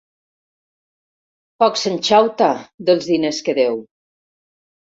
Poc 1.63 1.77
se'n 1.83 2.01
xauta, 2.09 2.49
dels 2.89 3.11
diners 3.13 3.43
que 3.49 3.59
deu! 3.63 3.81